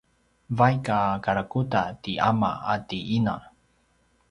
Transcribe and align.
vaik 0.57 0.85
a 0.97 0.99
karakuda 1.23 1.81
ti 2.01 2.11
ama 2.29 2.51
ati 2.75 2.99
ina 3.17 3.35